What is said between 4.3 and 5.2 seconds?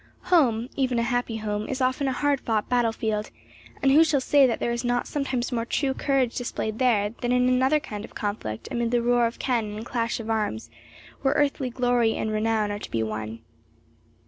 that there is not